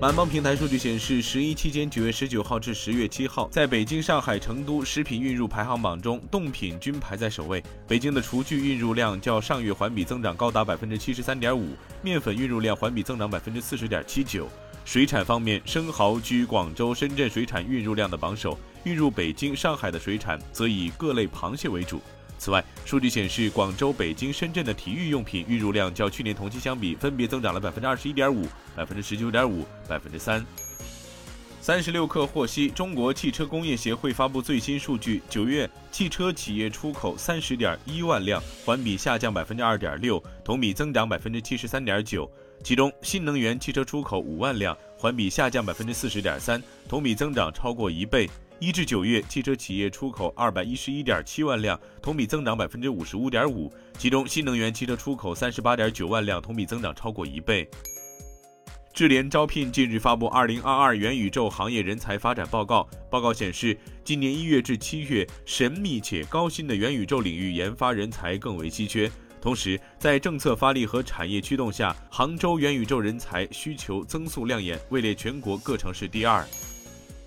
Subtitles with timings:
[0.00, 7.62] 满帮平台数据显示，十一期间，九月十九号至十月七号，在北京、上海、成都食品运入排行榜中，冻品均排在首位。
[7.86, 14.48] 北京的厨具运入量较上月环比增长高达百分之七十三点五，面粉运入量环比增长百分之四十点七九。
[14.86, 22.00] 水产方面，生蚝居广州、深圳水产运入量的榜首，运入北京、上海的水产则以各类螃蟹为主。
[22.40, 30.42] 此外，数据显示，广州、北京、深圳的体育用品运入量较去年同期相比，分别增长了百分之二十一点五、百分之十九点五、百分之三。
[31.60, 42.26] 三十六氪获悉，中国汽车工业协会发布最新数据，九月汽车企业出口三十点一万辆，环比下降百分之二点六，同比增长百分之七十三点九。
[42.64, 48.30] 其中，新能源汽车出口五万辆，环比下降百分之四十点三，同比增长超过一倍。
[48.60, 53.72] 一至九月，汽车企业出口二百一十一点七万辆，同比增长百分之五十五点五。
[53.96, 57.66] 其中，新能源汽车出口三十八点九万辆，同比增长超过一倍。
[58.92, 69.10] 智联招聘近日发布《二零二二元宇宙行业人才发展报告》，报告显示，今年一月至七月，神秘且高薪的元宇宙领域研发人才更为稀缺。
[69.40, 76.46] 同时，在政策发力和产业驱动下，杭州元宇宙人才需求增速亮眼，位列全国各城市第二。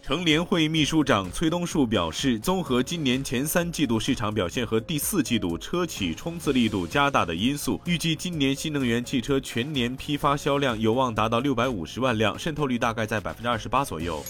[0.05, 14.21] 乘联会秘书长崔东树表示，综合今年前三季度市场表现和第四季度车企冲刺力度加大的因素，预计今年新能源汽车全年批发销量有望达到六百五十万辆，渗透率大概在百分之二十八左右。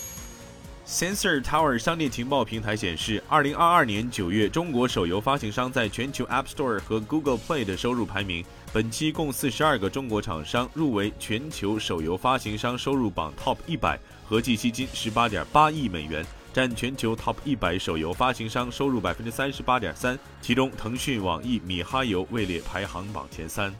[0.85, 8.43] Sensor Tower 商店情报平台显示，二零二二年九月，中国手游发行商在全球 App Store 和 Google Play 的收入排名。
[8.73, 20.19] 本期共四十二个中国厂商入围全球手游发行商收入榜 Top 一百，合计吸金十八点八亿美元，占全球 Top 一百手游发行商收入百分之三十八点三。
[20.41, 23.73] 其中，腾讯、网易、米哈游位列排行榜前三。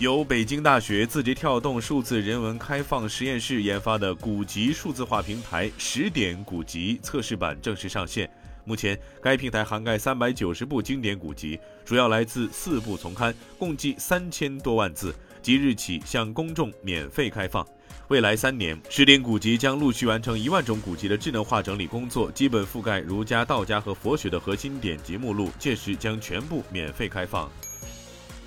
[0.00, 8.28] 由北京大学字节跳动数字人文开放实验室研发的古籍数字化平台“十点古籍”测试版正式上线。
[8.64, 15.14] 目前，该平台涵盖三百九十部经典古籍，主要来自四部丛刊，共计三千多万字。
[15.40, 17.64] 即日起向公众免费开放。
[18.08, 27.48] 未来三年，十点古籍将陆续完成一万种古籍的智能化整理工作，基本覆盖儒家、道家和佛学的核心典籍目录，届时将全部免费开放。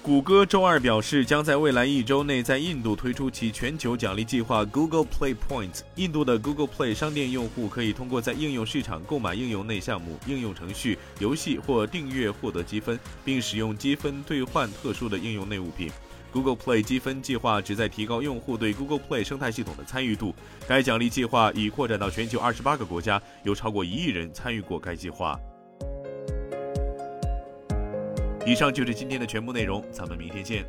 [0.07, 5.81] 谷歌周二表示，将在未来一周内在印度推出其全球奖励计划 Google Play Points。
[5.95, 15.91] 印度的 Google Play 商店用户可以通过在应用市场购买应用内项目、应用程序、游戏或订阅获得积分，并使用积分兑换特殊的应用内物品。
[16.31, 20.33] Google Play 积分计划旨在提高用户对 Google Play 生态系统的参与度。
[20.69, 25.37] 该奖励计划已扩展到全球二十八个国家，有超过一亿人参与过该计划。
[28.47, 30.65] 以上就是今天的全部内容，咱们明天见。